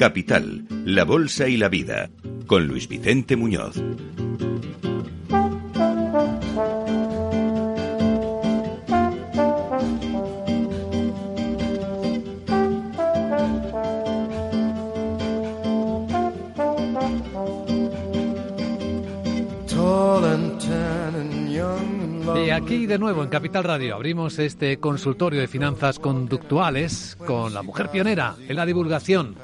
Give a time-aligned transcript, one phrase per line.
[0.00, 2.08] Capital, la Bolsa y la Vida,
[2.46, 3.76] con Luis Vicente Muñoz.
[22.42, 27.62] Y aquí de nuevo en Capital Radio abrimos este consultorio de finanzas conductuales con la
[27.62, 29.36] mujer pionera en la divulgación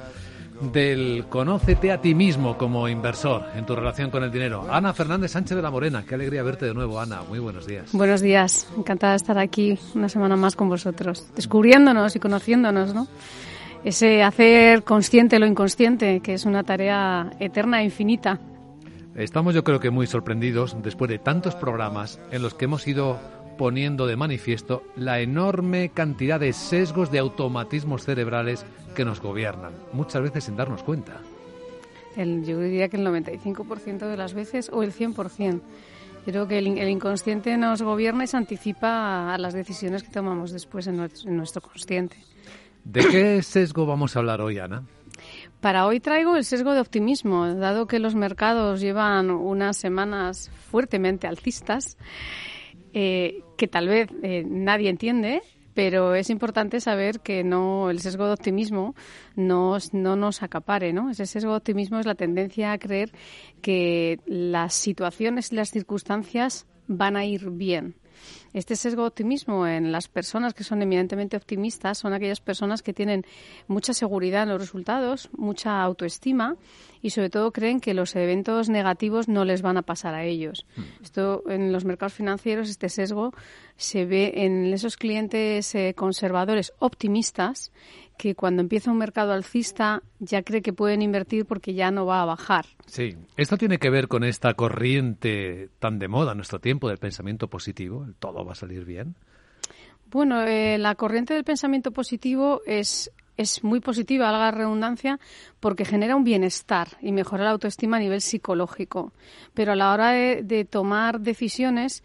[0.60, 4.66] del Conócete a ti mismo como inversor en tu relación con el dinero.
[4.70, 7.22] Ana Fernández Sánchez de la Morena, qué alegría verte de nuevo, Ana.
[7.28, 7.92] Muy buenos días.
[7.92, 13.06] Buenos días, encantada de estar aquí una semana más con vosotros, descubriéndonos y conociéndonos, ¿no?
[13.84, 18.40] Ese hacer consciente lo inconsciente, que es una tarea eterna e infinita.
[19.14, 23.18] Estamos yo creo que muy sorprendidos después de tantos programas en los que hemos ido
[23.56, 30.22] poniendo de manifiesto la enorme cantidad de sesgos de automatismos cerebrales que nos gobiernan, muchas
[30.22, 31.20] veces sin darnos cuenta.
[32.16, 35.60] El, yo diría que el 95% de las veces o el 100%.
[36.26, 40.10] Yo creo que el, el, inconsciente nos gobierna y se anticipa a las decisiones que
[40.10, 42.16] tomamos después en nuestro, en nuestro consciente.
[42.84, 44.82] ¿De qué sesgo vamos a hablar hoy, Ana?
[45.60, 51.26] Para hoy traigo el sesgo de optimismo, dado que los mercados llevan unas semanas fuertemente
[51.26, 51.96] alcistas,
[52.98, 55.42] eh, que tal vez eh, nadie entiende,
[55.74, 58.94] pero es importante saber que no el sesgo de optimismo
[59.34, 61.10] no, no nos acapare, ¿no?
[61.10, 63.12] Ese sesgo de optimismo es la tendencia a creer
[63.60, 67.96] que las situaciones y las circunstancias van a ir bien.
[68.52, 72.92] Este sesgo de optimismo en las personas que son eminentemente optimistas son aquellas personas que
[72.92, 73.24] tienen
[73.68, 76.56] mucha seguridad en los resultados, mucha autoestima
[77.02, 80.66] y sobre todo creen que los eventos negativos no les van a pasar a ellos.
[81.02, 83.32] Esto en los mercados financieros, este sesgo
[83.76, 87.72] se ve en esos clientes eh, conservadores optimistas
[88.16, 92.22] que cuando empieza un mercado alcista ya cree que pueden invertir porque ya no va
[92.22, 92.66] a bajar.
[92.86, 96.98] Sí, esto tiene que ver con esta corriente tan de moda en nuestro tiempo del
[96.98, 99.16] pensamiento positivo, el todo va a salir bien.
[100.10, 105.20] Bueno, eh, la corriente del pensamiento positivo es es muy positiva, la redundancia,
[105.60, 109.12] porque genera un bienestar y mejora la autoestima a nivel psicológico.
[109.52, 112.02] Pero a la hora de, de tomar decisiones,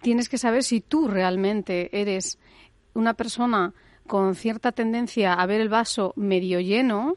[0.00, 2.38] tienes que saber si tú realmente eres
[2.94, 3.72] una persona
[4.06, 7.16] con cierta tendencia a ver el vaso medio lleno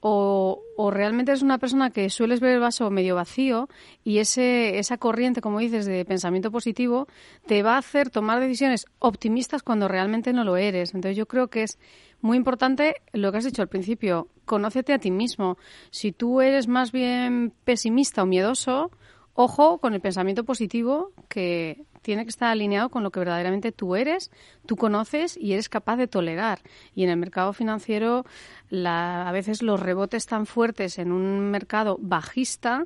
[0.00, 3.68] o, o, realmente eres una persona que sueles ver el vaso medio vacío
[4.04, 7.08] y ese, esa corriente, como dices, de pensamiento positivo
[7.46, 10.94] te va a hacer tomar decisiones optimistas cuando realmente no lo eres.
[10.94, 11.78] Entonces yo creo que es
[12.20, 15.58] muy importante lo que has dicho al principio, conócete a ti mismo.
[15.90, 18.92] Si tú eres más bien pesimista o miedoso,
[19.40, 23.94] ojo con el pensamiento positivo que tiene que estar alineado con lo que verdaderamente tú
[23.94, 24.32] eres,
[24.66, 26.58] tú conoces y eres capaz de tolerar.
[26.92, 28.24] Y en el mercado financiero,
[28.68, 32.84] la, a veces los rebotes tan fuertes en un mercado bajista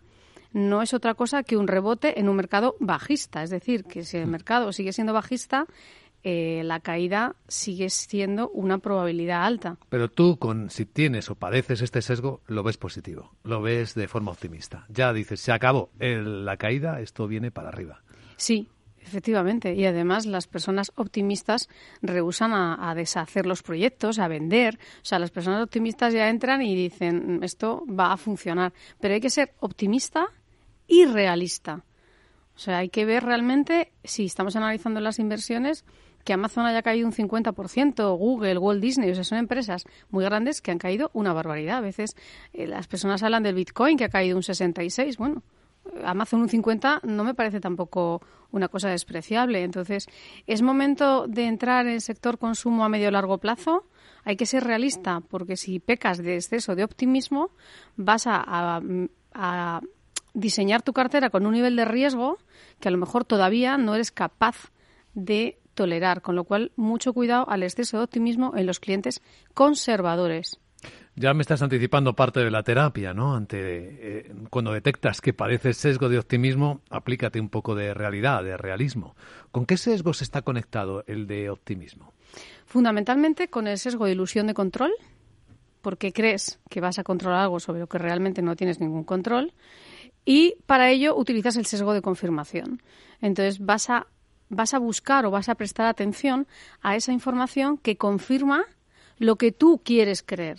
[0.53, 3.43] no es otra cosa que un rebote en un mercado bajista.
[3.43, 5.67] Es decir, que si el mercado sigue siendo bajista,
[6.25, 9.79] eh, la caída sigue siendo una probabilidad alta.
[9.89, 14.09] Pero tú, con, si tienes o padeces este sesgo, lo ves positivo, lo ves de
[14.09, 14.87] forma optimista.
[14.89, 18.03] Ya dices, se acabó el, la caída, esto viene para arriba.
[18.37, 18.69] Sí,
[19.05, 21.69] Efectivamente, y además las personas optimistas
[22.03, 24.79] rehusan a, a, deshacer los proyectos, a vender.
[24.99, 28.73] O sea, las personas optimistas ya entran y dicen esto va a funcionar.
[29.01, 30.29] Pero hay que ser optimista
[30.87, 31.85] y realista.
[32.55, 35.85] O sea, hay que ver realmente si estamos analizando las inversiones
[36.25, 40.61] que Amazon haya caído un 50%, Google, Walt Disney, o sea, son empresas muy grandes
[40.61, 41.79] que han caído una barbaridad.
[41.79, 42.17] A veces
[42.53, 45.43] eh, las personas hablan del Bitcoin que ha caído un 66, bueno,
[46.05, 49.65] Amazon un 50 no me parece tampoco una cosa despreciable.
[49.65, 50.07] Entonces,
[50.47, 53.85] ¿es momento de entrar en el sector consumo a medio largo plazo?
[54.25, 57.51] Hay que ser realista, porque si pecas de exceso de optimismo,
[57.97, 58.81] vas a, a,
[59.35, 59.81] a
[60.35, 62.39] diseñar tu cartera con un nivel de riesgo
[62.81, 64.71] que a lo mejor todavía no eres capaz
[65.15, 69.23] de tolerar, con lo cual mucho cuidado al exceso de optimismo en los clientes
[69.55, 70.59] conservadores.
[71.15, 73.35] Ya me estás anticipando parte de la terapia, ¿no?
[73.35, 78.57] Ante eh, cuando detectas que parece sesgo de optimismo, aplícate un poco de realidad, de
[78.57, 79.15] realismo.
[79.51, 82.15] ¿Con qué sesgos está conectado el de optimismo?
[82.65, 84.93] Fundamentalmente con el sesgo de ilusión de control,
[85.83, 89.53] porque crees que vas a controlar algo sobre lo que realmente no tienes ningún control,
[90.25, 92.81] y para ello utilizas el sesgo de confirmación.
[93.21, 94.07] Entonces vas a
[94.53, 96.47] vas a buscar o vas a prestar atención
[96.83, 98.65] a esa información que confirma
[99.19, 100.59] lo que tú quieres creer.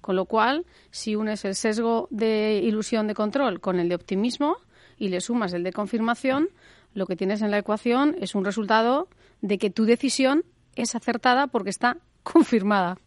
[0.00, 4.56] Con lo cual, si unes el sesgo de ilusión de control con el de optimismo
[4.96, 6.48] y le sumas el de confirmación,
[6.94, 9.08] lo que tienes en la ecuación es un resultado
[9.42, 12.98] de que tu decisión es acertada porque está confirmada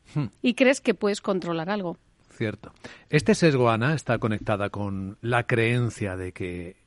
[0.41, 1.97] y crees que puedes controlar algo.
[2.29, 2.73] Cierto.
[3.09, 6.80] Este sesgo, Ana, está conectada con la creencia de que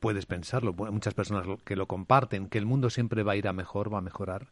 [0.00, 3.52] puedes pensarlo, muchas personas que lo comparten, que el mundo siempre va a ir a
[3.52, 4.46] mejor, va a mejorar.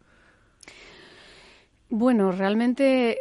[1.90, 3.18] Bueno, realmente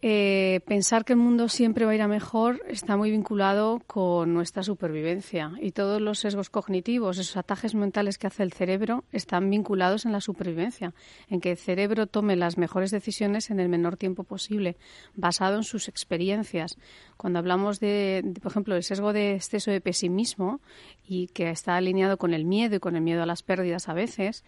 [0.00, 4.32] eh, pensar que el mundo siempre va a ir a mejor está muy vinculado con
[4.32, 9.50] nuestra supervivencia y todos los sesgos cognitivos, esos atajes mentales que hace el cerebro, están
[9.50, 10.94] vinculados en la supervivencia,
[11.28, 14.76] en que el cerebro tome las mejores decisiones en el menor tiempo posible,
[15.16, 16.78] basado en sus experiencias.
[17.16, 20.60] Cuando hablamos de, por ejemplo, el sesgo de exceso de pesimismo
[21.08, 23.94] y que está alineado con el miedo y con el miedo a las pérdidas a
[23.94, 24.44] veces,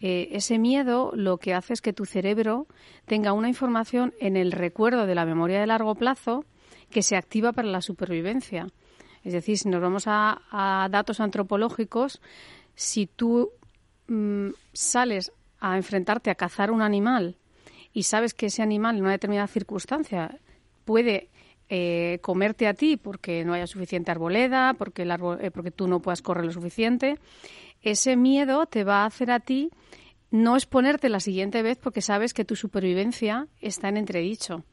[0.00, 2.66] eh, ese miedo lo que hace es que tu cerebro
[3.06, 6.44] tenga una información en el recuerdo de la memoria de largo plazo
[6.90, 8.66] que se activa para la supervivencia.
[9.22, 12.20] Es decir, si nos vamos a, datos antropológicos,
[12.74, 13.50] si tú
[14.08, 17.36] mm, sales a enfrentarte a cazar un animal
[17.92, 20.38] y sabes que ese animal en una determinada circunstancia
[20.84, 21.28] puede
[21.68, 26.00] eh, comerte a ti porque no haya suficiente arboleda, porque, el eh, porque tú no
[26.00, 27.18] puedas correr lo suficiente,
[27.82, 29.70] ese miedo te va a hacer a ti
[30.30, 34.64] no exponerte la siguiente vez porque sabes que tu supervivencia está en entredicho.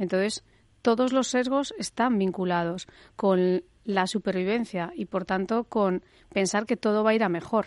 [0.00, 0.42] Entonces,
[0.82, 6.02] todos los sesgos están vinculados con la supervivencia y, por tanto, con
[6.32, 7.66] pensar que todo va a ir a mejor.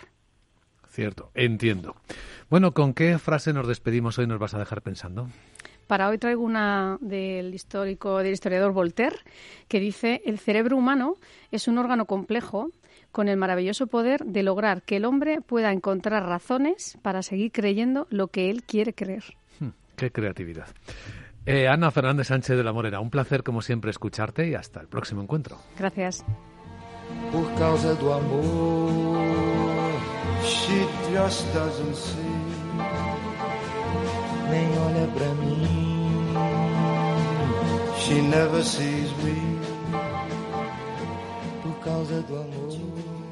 [0.89, 1.95] Cierto, entiendo.
[2.49, 4.27] Bueno, ¿con qué frase nos despedimos hoy?
[4.27, 5.29] ¿Nos vas a dejar pensando?
[5.85, 9.17] Para hoy traigo una del histórico, del historiador Voltaire,
[9.67, 11.15] que dice el cerebro humano
[11.51, 12.71] es un órgano complejo
[13.11, 18.07] con el maravilloso poder de lograr que el hombre pueda encontrar razones para seguir creyendo
[18.09, 19.23] lo que él quiere creer.
[19.59, 20.67] Hmm, qué creatividad.
[21.45, 24.87] Eh, Ana Fernández Sánchez de la Morena, un placer como siempre escucharte y hasta el
[24.87, 25.57] próximo encuentro.
[25.77, 26.23] Gracias.
[27.31, 29.27] Por causa do amor,
[30.41, 32.15] she just doesn't see,
[34.49, 36.33] nem olha pra mim,
[37.99, 39.59] she never sees me.
[41.61, 43.22] Por causa do amor.